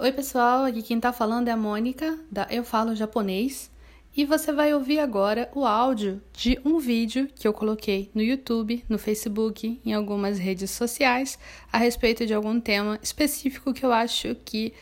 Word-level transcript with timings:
Oi, 0.00 0.12
pessoal, 0.12 0.64
aqui 0.64 0.80
quem 0.80 1.00
tá 1.00 1.12
falando 1.12 1.48
é 1.48 1.50
a 1.50 1.56
Mônica, 1.56 2.16
da 2.30 2.46
Eu 2.48 2.62
Falo 2.62 2.94
Japonês, 2.94 3.68
e 4.16 4.24
você 4.24 4.52
vai 4.52 4.72
ouvir 4.72 5.00
agora 5.00 5.50
o 5.52 5.66
áudio 5.66 6.22
de 6.32 6.56
um 6.64 6.78
vídeo 6.78 7.28
que 7.34 7.48
eu 7.48 7.52
coloquei 7.52 8.08
no 8.14 8.22
YouTube, 8.22 8.84
no 8.88 8.96
Facebook, 8.96 9.80
em 9.84 9.92
algumas 9.92 10.38
redes 10.38 10.70
sociais, 10.70 11.36
a 11.72 11.78
respeito 11.78 12.24
de 12.24 12.32
algum 12.32 12.60
tema 12.60 12.96
específico 13.02 13.74
que 13.74 13.84
eu 13.84 13.92
acho 13.92 14.36
que 14.44 14.72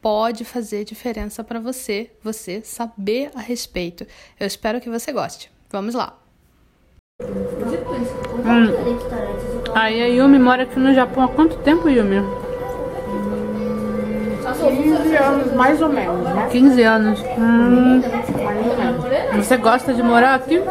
pode 0.00 0.42
fazer 0.42 0.86
diferença 0.86 1.44
para 1.44 1.60
você, 1.60 2.10
você 2.22 2.62
saber 2.62 3.30
a 3.34 3.40
respeito. 3.40 4.06
Eu 4.40 4.46
espero 4.46 4.80
que 4.80 4.88
você 4.88 5.12
goste. 5.12 5.52
Vamos 5.68 5.94
lá! 5.94 6.18
Hum. 7.20 8.72
Aí 9.74 10.00
a 10.00 10.06
Yumi 10.06 10.38
mora 10.38 10.62
aqui 10.62 10.78
no 10.78 10.94
Japão 10.94 11.24
há 11.24 11.28
quanto 11.28 11.58
tempo, 11.58 11.90
Yumi? 11.90 12.41
15 14.68 15.16
anos, 15.16 15.52
mais 15.54 15.82
ou 15.82 15.88
menos, 15.88 16.28
né? 16.28 16.48
15 16.50 16.82
anos. 16.82 17.24
Hum. 17.38 18.02
Mais 18.42 18.66
ou 18.66 18.76
menos. 18.76 19.46
Você 19.46 19.56
gosta 19.56 19.92
de 19.92 20.02
morar 20.02 20.34
aqui? 20.34 20.62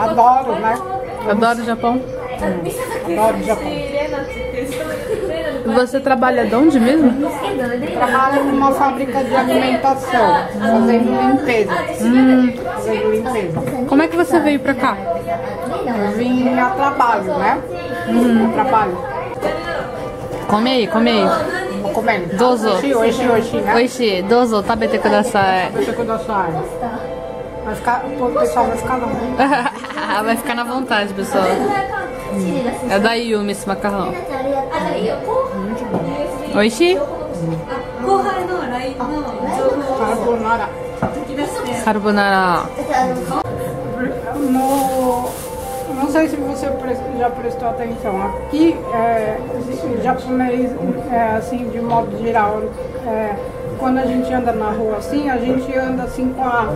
Adoro, 0.00 0.52
né? 0.60 0.74
Adoro 1.28 1.60
o 1.60 1.64
Japão. 1.64 2.00
Adoro 3.06 3.36
o 3.38 3.42
Japão. 3.42 3.72
Você 5.66 5.98
trabalha 5.98 6.46
de 6.46 6.54
onde 6.54 6.78
mesmo? 6.78 7.30
Trabalho 7.94 8.44
numa 8.44 8.72
fábrica 8.72 9.24
de 9.24 9.34
alimentação, 9.34 10.46
fazendo 10.58 11.10
limpeza. 11.10 11.74
Fazendo 11.74 13.10
limpeza. 13.10 13.60
Como 13.88 14.02
é 14.02 14.08
que 14.08 14.16
você 14.16 14.38
veio 14.40 14.60
pra 14.60 14.74
cá? 14.74 14.96
Eu 15.86 16.10
vim 16.12 16.58
a 16.58 16.66
trabalho, 16.70 17.38
né? 17.38 17.60
A 18.48 18.52
trabalho. 18.52 18.98
Come 20.48 20.70
aí, 20.70 20.86
come 20.86 21.10
aí. 21.10 21.63
Vou 21.94 22.02
comendo. 22.02 22.36
Dozo. 22.36 22.70
Oxi, 22.70 22.92
oxi, 22.92 23.28
oxi, 23.28 23.56
né? 23.58 23.74
Oishi, 23.76 24.22
dozo, 24.22 24.62
tabete 24.64 24.98
kudasai. 24.98 25.70
Você 25.70 25.92
cuida 25.92 26.14
da 26.14 26.18
sua 26.18 26.36
área. 26.38 26.62
Vai 27.64 27.74
ficar, 27.76 28.04
o 28.04 28.30
pessoal 28.32 28.66
vai 28.66 28.76
ficar 28.76 28.98
não. 28.98 30.24
Vai 30.24 30.36
ficar 30.36 30.54
na 30.56 30.64
vontade, 30.64 31.14
pessoal. 31.14 31.44
É 32.90 32.98
da 32.98 33.14
Yumi 33.14 33.52
esse 33.52 33.66
macarrão. 33.68 34.12
Oishi? 36.56 36.98
Carbonara. 40.24 40.68
Carbonara. 41.84 42.62
Não 46.04 46.10
sei 46.10 46.28
se 46.28 46.36
você 46.36 46.70
já 47.18 47.30
prestou 47.30 47.66
atenção. 47.66 48.22
Aqui, 48.26 48.76
é, 48.92 49.38
japonês, 50.02 50.70
é, 51.10 51.36
assim, 51.38 51.66
de 51.70 51.80
modo 51.80 52.22
geral, 52.22 52.60
é, 53.06 53.34
quando 53.78 53.96
a 53.96 54.04
gente 54.04 54.30
anda 54.30 54.52
na 54.52 54.66
rua 54.66 54.98
assim, 54.98 55.30
a 55.30 55.38
gente 55.38 55.74
anda 55.74 56.02
assim 56.02 56.30
com 56.34 56.44
a. 56.44 56.68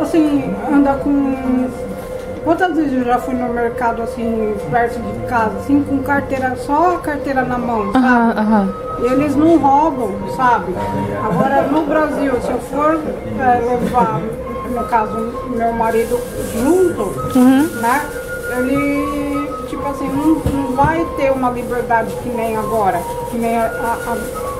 Assim, 0.00 0.52
anda 0.68 0.94
com. 0.94 1.70
Quantas 2.42 2.74
vezes 2.74 2.92
eu 2.92 3.04
já 3.04 3.20
fui 3.20 3.36
no 3.36 3.48
mercado 3.50 4.02
assim, 4.02 4.52
perto 4.68 4.98
de 4.98 5.26
casa, 5.28 5.58
assim, 5.60 5.84
com 5.84 6.02
carteira, 6.02 6.56
só 6.56 6.96
a 6.96 6.98
carteira 6.98 7.42
na 7.42 7.56
mão, 7.56 7.92
sabe? 7.92 8.72
E 9.00 9.12
eles 9.12 9.36
não 9.36 9.58
roubam, 9.58 10.10
sabe? 10.36 10.74
Agora 11.24 11.62
no 11.68 11.86
Brasil, 11.86 12.32
se 12.40 12.50
eu 12.50 12.58
for 12.58 12.98
é, 13.38 13.60
levar, 13.60 14.20
no 14.72 14.84
caso, 14.84 15.32
meu 15.50 15.72
marido 15.72 16.18
junto, 16.54 17.38
né? 17.80 18.00
Ele, 18.58 19.48
tipo 19.68 19.86
assim, 19.88 20.08
não, 20.08 20.34
não 20.52 20.72
vai 20.76 21.06
ter 21.16 21.30
uma 21.32 21.50
liberdade 21.50 22.12
que 22.22 22.28
nem 22.28 22.56
agora, 22.56 23.00
que 23.30 23.38
nem, 23.38 23.56
a, 23.56 23.64
a- 23.64 24.12
a- 24.12 24.52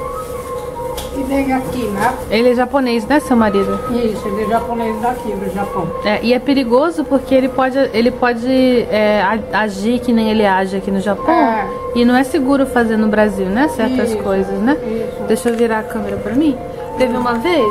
que 1.15 1.23
nem 1.25 1.53
aqui, 1.53 1.83
né? 1.89 2.15
Ele 2.31 2.51
é 2.51 2.55
japonês, 2.55 3.05
né, 3.07 3.21
seu 3.21 3.37
marido? 3.37 3.79
Isso, 3.91 4.27
ele 4.29 4.45
é 4.45 4.47
japonês 4.49 4.99
daqui, 5.03 5.31
do 5.33 5.53
Japão. 5.55 5.87
É, 6.07 6.21
e 6.23 6.33
é 6.33 6.39
perigoso 6.39 7.05
porque 7.05 7.35
ele 7.35 7.49
pode, 7.51 7.77
ele 7.93 8.11
pode 8.11 8.47
é, 8.91 9.23
agir 9.53 9.99
que 9.99 10.11
nem 10.11 10.31
ele 10.31 10.47
age 10.47 10.75
aqui 10.77 10.91
no 10.91 11.01
Japão. 11.01 11.35
É. 11.35 11.67
E 11.95 12.05
não 12.07 12.17
é 12.17 12.25
seguro 12.25 12.65
fazer 12.65 12.97
no 12.97 13.09
Brasil, 13.09 13.45
né? 13.47 13.69
Certas 13.69 14.09
Isso, 14.11 14.23
coisas, 14.23 14.59
né? 14.61 14.75
isso. 14.87 15.23
Deixa 15.29 15.51
eu 15.51 15.55
virar 15.57 15.81
a 15.81 15.83
câmera 15.83 16.17
pra 16.17 16.33
mim. 16.33 16.57
Teve 16.97 17.15
uma 17.15 17.35
vez 17.35 17.67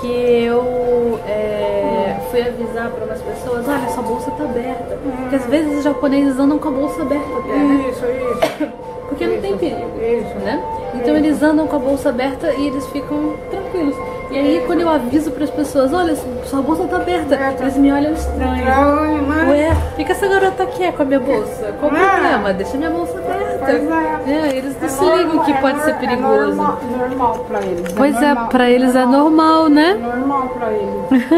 que 0.00 0.44
eu 0.44 1.18
é, 1.26 2.16
fui 2.30 2.40
avisar 2.42 2.90
pra 2.90 3.04
umas 3.04 3.20
pessoas, 3.22 3.66
olha, 3.68 3.88
sua 3.88 4.02
bolsa 4.02 4.30
tá 4.32 4.44
aberta. 4.44 4.96
Porque 5.20 5.36
às 5.36 5.46
vezes 5.46 5.78
os 5.78 5.84
japoneses 5.84 6.38
andam 6.38 6.58
com 6.58 6.68
a 6.68 6.72
bolsa 6.72 7.02
aberta 7.02 7.26
até, 7.38 7.52
né? 7.56 7.84
Isso, 7.90 8.04
isso. 8.04 8.72
Porque 9.08 9.26
não 9.26 9.40
tem 9.40 9.56
perigo, 9.56 9.90
Isso. 9.98 10.38
né? 10.44 10.62
Então 10.94 11.16
eles 11.16 11.42
andam 11.42 11.66
com 11.66 11.76
a 11.76 11.78
bolsa 11.78 12.10
aberta 12.10 12.52
e 12.52 12.66
eles 12.66 12.86
ficam 12.88 13.34
tranquilos. 13.50 13.96
E 14.30 14.38
aí 14.38 14.62
quando 14.66 14.80
eu 14.82 14.88
aviso 14.88 15.30
pras 15.30 15.48
pessoas, 15.50 15.92
olha, 15.94 16.14
sua 16.44 16.60
bolsa 16.60 16.84
tá 16.84 16.96
aberta, 16.96 17.34
eles 17.60 17.76
me 17.78 17.90
olham 17.90 18.12
estranho. 18.12 18.58
Estranho, 18.58 19.22
né? 19.22 19.46
Ué, 19.50 19.72
o 19.92 19.96
que, 19.96 20.04
que 20.04 20.12
essa 20.12 20.28
garota 20.28 20.66
quer 20.66 20.92
com 20.92 21.02
a 21.02 21.04
minha 21.06 21.20
bolsa? 21.20 21.74
Qual 21.80 21.90
o 21.90 21.96
Ah. 21.96 22.10
problema? 22.10 22.52
Deixa 22.52 22.76
minha 22.76 22.90
bolsa 22.90 23.18
aberta. 23.18 23.47
Pois 23.68 24.28
é. 24.28 24.56
eles 24.56 24.76
não 24.80 24.84
É 24.86 24.88
se 24.88 25.04
ligam 25.04 25.24
normal, 25.26 25.44
que 25.44 25.50
é 25.52 25.60
pode 25.60 25.80
ser 25.82 25.90
nor- 25.90 26.00
perigoso. 26.00 26.28
É 26.28 26.54
normal, 26.54 26.78
normal 26.98 27.38
pra 27.48 27.60
eles. 27.62 27.92
Pois 27.92 28.16
é, 28.16 28.26
normal, 28.28 28.48
pra 28.48 28.70
eles 28.70 28.94
é 28.96 29.06
normal, 29.06 29.68
né? 29.68 29.94
normal 29.94 30.48
pra 30.48 30.72
eles. 30.72 30.88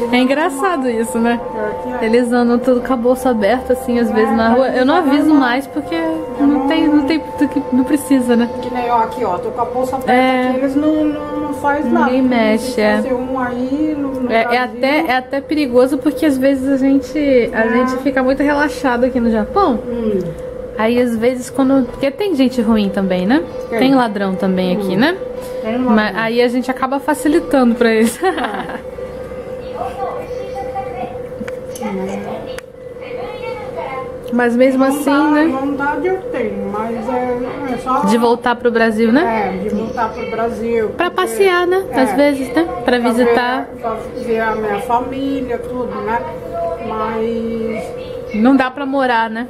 Eles 0.00 0.12
É 0.12 0.16
engraçado 0.16 0.88
isso, 0.88 1.18
né? 1.18 1.38
Que 1.82 2.04
é. 2.04 2.06
Eles 2.06 2.32
andam 2.32 2.58
tudo 2.58 2.80
com 2.80 2.92
a 2.92 2.96
bolsa 2.96 3.30
aberta, 3.30 3.72
assim, 3.74 3.98
às 3.98 4.10
vezes 4.10 4.34
na 4.36 4.48
rua. 4.50 4.68
Eu 4.68 4.84
não 4.86 4.96
aviso 4.96 5.34
mais 5.34 5.66
porque 5.66 5.96
não 6.40 6.66
tem, 6.68 6.88
não 6.88 7.02
tem, 7.04 7.22
não 7.72 7.84
precisa, 7.84 8.34
né? 8.36 8.48
Que 8.62 8.72
nem 8.72 8.86
eu 8.86 8.94
aqui, 8.96 9.24
ó, 9.24 9.36
tô 9.38 9.50
com 9.50 9.60
a 9.60 9.64
bolsa 9.64 9.96
aberta 9.96 10.12
É. 10.12 10.48
aqui, 10.48 10.58
eles 10.58 10.76
não, 10.76 11.04
não, 11.04 11.40
não 11.40 11.54
faz 11.54 11.84
nada. 11.90 12.06
Ninguém 12.06 12.22
mexe, 12.22 12.80
é. 12.80 13.02
um 13.12 13.38
aí 13.38 13.94
no, 13.98 14.08
no 14.22 14.32
É, 14.32 14.42
é 14.54 14.58
até, 14.58 14.98
é 15.06 15.16
até 15.16 15.40
perigoso 15.40 15.98
porque 15.98 16.24
às 16.26 16.36
vezes 16.38 16.68
a 16.68 16.76
gente, 16.76 17.50
a 17.52 17.66
gente 17.68 17.96
fica 18.02 18.22
muito 18.22 18.42
relaxado 18.42 19.04
aqui 19.04 19.20
no 19.20 19.30
Japão. 19.30 19.78
Hum, 19.86 20.18
Aí 20.76 21.00
às 21.00 21.16
vezes 21.16 21.50
quando. 21.50 21.86
Porque 21.86 22.10
tem 22.10 22.34
gente 22.34 22.60
ruim 22.60 22.88
também, 22.88 23.26
né? 23.26 23.42
Tem. 23.70 23.78
Tem 23.78 23.94
ladrão 23.94 24.34
também 24.34 24.76
aqui, 24.76 24.96
né? 24.96 25.16
tem 25.62 25.76
uma- 25.76 25.90
Mas 25.92 26.16
aí 26.16 26.42
a 26.42 26.48
gente 26.48 26.70
acaba 26.70 26.98
facilitando 27.00 27.74
pra 27.74 27.90
eles. 27.92 28.18
Mas 34.32 34.56
mesmo 34.56 34.82
assim, 34.82 35.30
né? 35.32 35.46
Vontade 35.46 36.08
eu 36.08 36.20
tenho, 36.32 36.68
mas 36.72 37.08
é, 37.08 37.72
é 37.72 37.76
só. 37.78 38.00
De 38.00 38.18
voltar 38.18 38.56
pro 38.56 38.70
Brasil, 38.70 39.12
né? 39.12 39.52
É, 39.54 39.58
de 39.62 39.68
voltar 39.68 40.12
pro 40.12 40.28
Brasil. 40.30 40.88
Pra 40.88 41.08
porque- 41.10 41.22
passear, 41.28 41.66
né? 41.66 41.84
Às 41.92 42.10
é, 42.10 42.16
vezes, 42.16 42.52
né? 42.52 42.66
Pra 42.84 42.98
visitar. 42.98 43.68
ver- 43.74 43.80
Pra 43.80 43.96
ver 44.24 44.40
a 44.40 44.54
minha 44.56 44.80
família, 44.80 45.58
tudo, 45.58 45.94
né? 46.00 46.20
Mas 46.88 48.34
Não 48.34 48.56
dá 48.56 48.68
pra 48.70 48.84
morar, 48.84 49.30
né? 49.30 49.46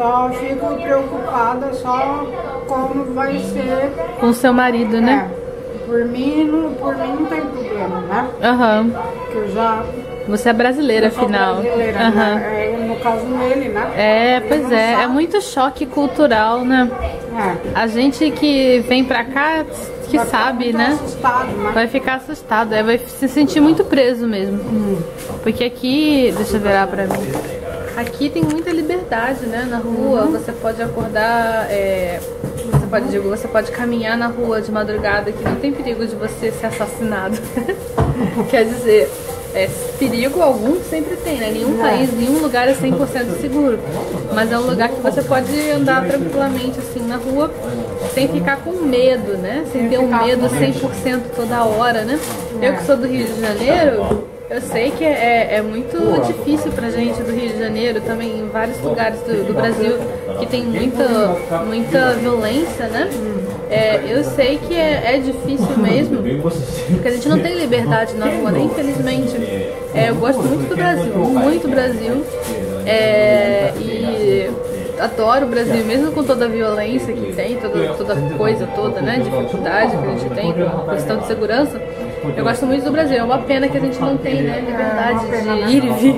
Só 0.00 0.30
fico 0.30 0.66
preocupada 0.76 1.74
só 1.74 2.26
como 2.66 3.12
vai 3.12 3.38
ser. 3.38 3.92
Com 4.18 4.28
o 4.28 4.32
seu 4.34 4.50
marido, 4.50 4.98
né? 4.98 5.30
É, 5.30 5.86
por 5.86 6.06
mim, 6.06 6.44
não, 6.44 6.72
por 6.72 6.96
mim 6.96 7.16
não 7.20 7.26
tem 7.26 7.40
problema, 7.42 8.00
né? 8.00 8.28
Aham. 8.42 8.90
Que 9.30 9.36
eu 9.36 9.48
já 9.52 9.84
Você 10.26 10.48
é 10.48 10.52
brasileira, 10.54 11.06
eu 11.06 11.10
afinal. 11.10 11.56
brasileira, 11.56 12.00
Aham. 12.00 12.34
né? 12.36 12.72
É, 12.72 12.86
no 12.86 12.96
caso 12.96 13.26
dele, 13.26 13.68
né? 13.68 13.90
É, 13.94 14.36
Ele 14.36 14.46
pois 14.48 14.72
é. 14.72 14.92
É 14.92 14.96
sabe. 14.96 15.12
muito 15.12 15.40
choque 15.42 15.84
cultural, 15.84 16.64
né? 16.64 16.90
É. 17.36 17.78
A 17.78 17.86
gente 17.86 18.30
que 18.30 18.80
vem 18.88 19.04
pra 19.04 19.22
cá, 19.24 19.66
que 20.08 20.16
Vai 20.16 20.26
sabe, 20.26 20.72
né? 20.72 20.98
Né? 20.98 21.70
Vai 21.74 21.86
ficar 21.88 22.14
assustado, 22.14 22.72
é, 22.74 22.82
vai 22.82 22.96
se 22.96 23.28
sentir 23.28 23.60
muito 23.60 23.84
preso 23.84 24.26
mesmo. 24.26 24.58
Porque 25.42 25.62
aqui, 25.62 26.32
deixa 26.36 26.56
eu 26.56 26.60
virar 26.60 26.86
pra 26.86 27.04
mim. 27.04 27.69
Aqui 27.96 28.30
tem 28.30 28.42
muita 28.42 28.70
liberdade, 28.70 29.46
né? 29.46 29.66
Na 29.68 29.78
rua, 29.78 30.26
você 30.26 30.52
pode 30.52 30.82
acordar, 30.82 31.70
é, 31.70 32.20
você 32.70 32.86
pode, 32.86 33.08
digo, 33.08 33.28
você 33.28 33.48
pode 33.48 33.70
caminhar 33.72 34.16
na 34.16 34.26
rua 34.26 34.60
de 34.60 34.70
madrugada 34.70 35.32
que 35.32 35.42
não 35.42 35.56
tem 35.56 35.72
perigo 35.72 36.06
de 36.06 36.14
você 36.14 36.50
ser 36.50 36.66
assassinado. 36.66 37.36
Quer 38.50 38.64
dizer, 38.64 39.10
é, 39.54 39.68
perigo 39.98 40.40
algum 40.40 40.80
sempre 40.84 41.16
tem, 41.16 41.38
né? 41.38 41.50
Nenhum 41.50 41.76
país, 41.78 42.12
nenhum 42.12 42.38
lugar 42.38 42.68
é 42.68 42.74
100% 42.74 43.40
seguro. 43.40 43.78
Mas 44.34 44.52
é 44.52 44.58
um 44.58 44.62
lugar 44.62 44.88
que 44.88 45.00
você 45.00 45.22
pode 45.22 45.70
andar 45.70 46.06
tranquilamente 46.06 46.78
assim 46.78 47.06
na 47.06 47.16
rua 47.16 47.52
sem 48.14 48.28
ficar 48.28 48.58
com 48.58 48.72
medo, 48.72 49.36
né? 49.38 49.64
Sem 49.72 49.88
ter 49.88 49.98
um 49.98 50.08
medo 50.08 50.48
100% 50.48 51.20
toda 51.34 51.64
hora, 51.64 52.04
né? 52.04 52.18
Eu 52.60 52.74
que 52.74 52.84
sou 52.84 52.96
do 52.96 53.06
Rio 53.06 53.26
de 53.26 53.40
Janeiro, 53.40 54.28
eu 54.50 54.60
sei 54.60 54.90
que 54.90 55.04
é, 55.04 55.54
é 55.54 55.62
muito 55.62 55.96
difícil 56.26 56.72
pra 56.72 56.90
gente 56.90 57.22
do 57.22 57.30
Rio 57.30 57.50
de 57.50 57.58
Janeiro, 57.58 58.00
também 58.00 58.40
em 58.40 58.48
vários 58.48 58.80
lugares 58.80 59.20
do, 59.20 59.46
do 59.46 59.54
Brasil 59.54 59.96
que 60.40 60.46
tem 60.46 60.64
muita, 60.64 61.06
muita 61.64 62.14
violência, 62.14 62.88
né? 62.88 63.08
É, 63.70 64.00
eu 64.08 64.24
sei 64.24 64.58
que 64.58 64.74
é, 64.74 65.14
é 65.14 65.18
difícil 65.18 65.78
mesmo, 65.78 66.18
porque 66.90 67.06
a 67.06 67.12
gente 67.12 67.28
não 67.28 67.38
tem 67.38 67.54
liberdade 67.54 68.14
na 68.16 68.26
rua, 68.26 68.50
né? 68.50 68.60
Infelizmente. 68.62 69.36
É, 69.94 70.08
eu 70.08 70.16
gosto 70.16 70.42
muito 70.42 70.68
do 70.68 70.74
Brasil, 70.74 71.14
muito 71.14 71.68
do 71.68 71.70
Brasil. 71.70 72.24
É, 72.84 73.72
e 73.78 74.50
adoro 74.98 75.46
o 75.46 75.48
Brasil, 75.48 75.84
mesmo 75.84 76.10
com 76.10 76.24
toda 76.24 76.46
a 76.46 76.48
violência 76.48 77.14
que 77.14 77.32
tem, 77.32 77.56
toda, 77.56 77.94
toda 77.94 78.16
coisa 78.36 78.66
toda, 78.74 79.00
né? 79.00 79.20
Dificuldade 79.22 79.96
que 79.96 80.04
a 80.04 80.10
gente 80.10 80.34
tem, 80.34 80.52
questão 80.92 81.18
de 81.18 81.26
segurança. 81.28 81.80
Eu 82.36 82.44
gosto 82.44 82.66
muito 82.66 82.84
do 82.84 82.92
Brasil. 82.92 83.16
É 83.16 83.22
uma 83.22 83.38
pena 83.38 83.68
que 83.68 83.76
a 83.76 83.80
gente 83.80 83.98
não 83.98 84.16
tem, 84.16 84.42
né? 84.42 84.60
Liberdade 84.60 85.26
de 85.26 85.76
ir 85.76 85.84
e 85.84 85.90
vir, 85.94 86.14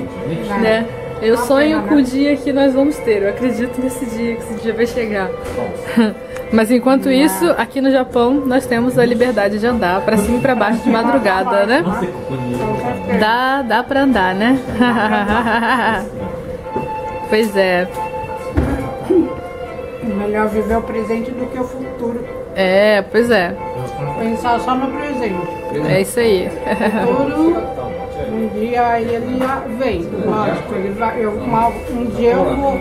né? 0.61 0.85
Eu 1.21 1.37
sonho 1.37 1.83
com 1.83 1.95
o 1.95 2.01
dia 2.01 2.35
que 2.35 2.51
nós 2.51 2.73
vamos 2.73 2.97
ter. 2.97 3.21
Eu 3.23 3.29
acredito 3.29 3.79
nesse 3.81 4.05
dia, 4.05 4.35
que 4.35 4.41
esse 4.41 4.61
dia 4.61 4.73
vai 4.73 4.85
chegar. 4.85 5.29
Mas 6.51 6.69
enquanto 6.69 7.09
isso, 7.09 7.49
aqui 7.57 7.81
no 7.81 7.89
Japão, 7.89 8.33
nós 8.45 8.65
temos 8.65 8.99
a 8.99 9.05
liberdade 9.05 9.57
de 9.57 9.65
andar 9.65 10.01
para 10.01 10.17
cima 10.17 10.37
e 10.37 10.41
para 10.41 10.53
baixo 10.53 10.83
de 10.83 10.89
madrugada, 10.89 11.65
né? 11.65 11.83
Dá, 13.19 13.61
dá 13.63 13.83
para 13.83 14.01
andar, 14.01 14.35
né? 14.35 14.59
pois 17.29 17.55
é. 17.57 17.87
Melhor 20.03 20.47
viver 20.49 20.77
o 20.77 20.81
presente 20.81 21.31
do 21.31 21.45
que 21.47 21.57
o 21.57 21.63
futuro. 21.63 22.23
É, 22.55 23.01
pois 23.01 23.31
é. 23.31 23.55
Pensar 24.19 24.59
só 24.59 24.75
no 24.75 24.87
presente. 24.87 25.35
É 25.89 26.01
isso 26.01 26.19
aí. 26.19 26.49
O 27.09 27.15
futuro, 27.15 27.63
um 28.31 28.47
dia 28.59 28.99
ele 29.01 29.39
vem. 29.77 30.01
Lógico, 30.25 30.75
ele 30.75 30.89
vai, 30.93 31.23
eu, 31.25 31.31
uma- 31.31 31.67
um 31.67 32.05
dia 32.15 32.31
eu 32.33 32.55
vou, 32.55 32.79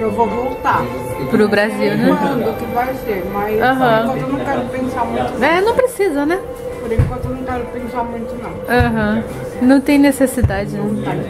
eu 0.00 0.10
vou 0.10 0.26
voltar. 0.28 0.82
Pro 1.30 1.48
Brasil, 1.48 1.96
né? 1.96 2.16
Quando 2.20 2.58
que 2.58 2.64
vai 2.74 2.94
ser? 3.04 3.24
Mas 3.32 3.60
Aham. 3.62 4.08
por 4.08 4.16
enquanto 4.18 4.30
eu 4.32 4.38
não 4.38 4.44
quero 4.44 4.60
pensar 4.68 5.04
muito. 5.06 5.44
É, 5.44 5.60
não 5.60 5.74
precisa, 5.74 6.26
né? 6.26 6.40
Por 6.82 6.92
enquanto 6.92 7.24
eu 7.24 7.30
não 7.30 7.42
quero 7.44 7.64
pensar 7.66 8.04
muito 8.04 8.34
não. 8.42 8.76
Aham. 8.76 9.24
Não 9.62 9.80
tem 9.80 9.98
necessidade, 9.98 10.70
né? 10.76 11.24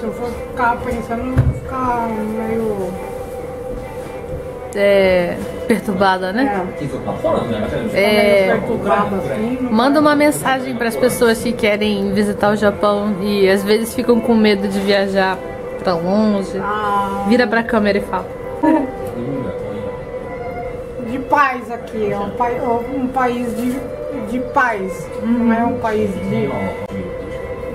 Se 0.00 0.04
eu 0.04 0.12
for 0.14 0.28
ficar 0.30 0.76
pensando, 0.78 1.26
eu 1.28 1.34
vou 1.36 1.54
ficar 1.54 2.08
meio. 2.08 2.92
É. 4.74 5.36
Perturbada, 5.76 6.32
né? 6.32 6.66
É, 7.94 8.48
É. 8.48 8.60
Manda 9.70 10.00
uma 10.00 10.14
mensagem 10.14 10.74
para 10.76 10.88
as 10.88 10.96
pessoas 10.96 11.42
que 11.42 11.52
querem 11.52 12.12
visitar 12.12 12.52
o 12.52 12.56
Japão 12.56 13.14
e 13.22 13.48
às 13.48 13.62
vezes 13.64 13.94
ficam 13.94 14.20
com 14.20 14.34
medo 14.34 14.68
de 14.68 14.78
viajar 14.80 15.38
pra 15.82 15.94
longe. 15.94 16.58
Ah, 16.62 17.24
Vira 17.28 17.46
pra 17.46 17.62
câmera 17.62 17.98
e 17.98 18.00
fala. 18.02 18.26
de 21.10 21.18
paz 21.20 21.70
aqui, 21.70 22.12
é 22.12 22.18
um, 22.18 22.30
pai- 22.30 22.60
um 22.94 23.06
país 23.08 23.56
de, 23.56 23.72
de 24.30 24.38
paz. 24.52 25.08
Não 25.22 25.52
é 25.52 25.64
um 25.64 25.78
país 25.78 26.10
de. 26.14 26.50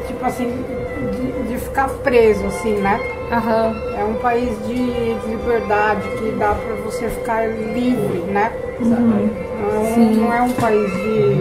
Tipo 0.08 0.26
assim, 0.26 0.64
de, 1.12 1.50
de 1.52 1.58
ficar 1.58 1.90
preso, 1.90 2.46
assim, 2.46 2.74
né? 2.78 3.00
Aham. 3.31 3.75
É 3.97 4.03
um 4.03 4.13
país 4.15 4.50
de, 4.65 4.75
de 5.15 5.27
liberdade 5.27 6.07
que 6.18 6.31
dá 6.31 6.53
pra 6.56 6.75
você 6.85 7.09
ficar 7.09 7.47
livre, 7.47 8.19
né? 8.31 8.51
Não, 8.79 8.97
é 8.97 9.79
um, 9.79 10.15
não 10.15 10.33
é 10.33 10.41
um 10.44 10.51
país 10.51 10.89
de, 10.94 11.35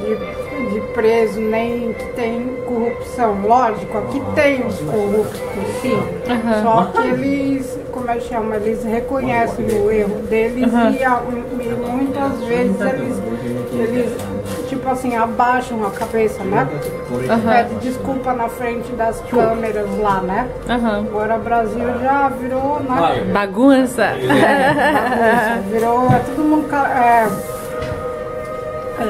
de, 0.00 0.74
de 0.74 0.80
preso, 0.92 1.40
nem 1.40 1.92
que 1.92 2.04
tem 2.14 2.56
corrupção. 2.66 3.40
Lógico, 3.42 3.98
aqui 3.98 4.22
tem 4.34 4.64
os 4.66 4.78
corruptos, 4.78 5.40
sim. 5.82 5.98
Aham. 6.28 6.62
Só 6.62 6.84
que 6.92 7.08
eles, 7.08 7.78
como 7.90 8.10
é 8.10 8.14
que 8.16 8.28
chama? 8.28 8.56
Eles 8.56 8.84
reconhecem 8.84 9.66
o 9.66 9.90
erro 9.90 10.22
deles 10.28 10.70
e, 10.72 11.02
e 11.02 11.90
muitas 11.90 12.40
vezes 12.44 12.80
eles, 12.80 13.22
eles, 13.72 14.12
tipo 14.86 14.90
assim, 14.90 15.16
abaixam 15.16 15.84
a 15.84 15.90
cabeça, 15.90 16.44
né? 16.44 16.68
Pede 17.44 17.74
desculpa 17.80 18.32
na 18.32 18.48
frente 18.48 18.92
das 18.92 19.20
câmeras 19.22 19.86
lá, 19.98 20.20
né? 20.20 20.48
Aham. 20.68 21.00
Agora 21.00 21.36
o 21.36 21.40
Brasil 21.40 21.98
já 22.00 22.28
virou, 22.28 22.80
né? 22.80 23.24
Bagunça. 23.32 24.06
Bagunça, 24.14 25.62
virou, 25.70 26.06
é 26.06 26.18
todo 26.20 26.44
mundo. 26.44 26.72
É, 26.74 27.26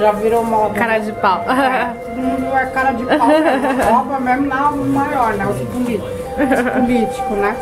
já 0.00 0.12
virou 0.12 0.44
moda. 0.44 0.74
Cara 0.74 0.98
de 0.98 1.12
pau. 1.12 1.44
Todo 1.44 2.16
mundo 2.16 2.56
é 2.56 2.66
cara 2.66 2.92
de 2.92 3.04
pau, 3.04 3.28
mesmo, 3.28 3.82
rouba 3.82 4.20
mesmo 4.20 4.46
na 4.46 4.70
maior, 4.70 5.34
né? 5.34 5.46
Os 5.46 5.58
políticos, 5.68 6.10
os 6.38 6.70
políticos, 6.80 7.36
né? 7.36 7.56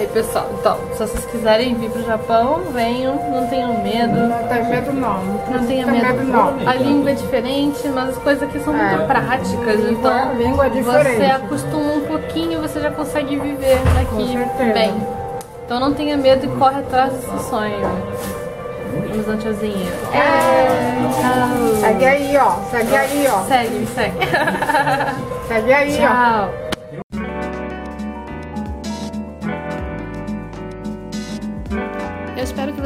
Aí 0.00 0.06
pessoal, 0.06 0.46
então, 0.58 0.78
se 0.94 0.98
vocês 0.98 1.26
quiserem 1.26 1.74
vir 1.74 1.90
pro 1.90 2.02
Japão, 2.02 2.62
venham, 2.72 3.16
não 3.30 3.46
tenham 3.48 3.82
medo. 3.82 4.14
Não 4.14 4.48
tem 4.48 4.64
medo 4.64 4.92
não. 4.94 5.22
Não 5.22 5.66
tenha 5.66 5.84
tem 5.84 6.00
medo, 6.00 6.24
não. 6.24 6.54
A 6.66 6.74
língua 6.74 7.10
é 7.10 7.12
diferente, 7.12 7.86
mas 7.88 8.08
as 8.08 8.16
coisas 8.16 8.42
aqui 8.42 8.58
são 8.60 8.72
muito 8.72 9.02
É. 9.02 9.04
práticas, 9.04 9.80
então 9.90 10.34
língua 10.38 10.68
é 10.68 10.70
diferente. 10.70 11.16
você 11.18 11.24
acostuma 11.26 11.92
um 11.92 12.00
pouquinho 12.00 12.62
você 12.62 12.80
já 12.80 12.90
consegue 12.90 13.38
viver 13.38 13.76
aqui 14.00 14.72
bem. 14.72 14.94
Então 15.66 15.78
não 15.78 15.92
tenha 15.92 16.16
medo 16.16 16.46
e 16.46 16.48
corre 16.58 16.80
atrás 16.80 17.12
desse 17.12 17.50
sonho. 17.50 17.86
Vamos 19.10 19.28
um 19.28 19.36
tchauzinho. 19.36 19.86
É. 20.14 21.78
Segue 21.78 22.06
aí, 22.06 22.36
ó. 22.38 22.52
Segue 22.70 22.96
aí, 22.96 23.28
ó. 23.28 23.40
Segue, 23.42 23.86
segue. 23.94 24.16
Segue 25.46 25.72
aí, 25.74 25.98
ó. 25.98 26.08
Tchau. 26.08 26.50
Eu 26.64 26.69